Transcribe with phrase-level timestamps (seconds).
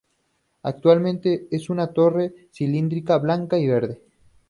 [0.63, 3.99] Actualmente, es una torre cilíndrica blanca y verde.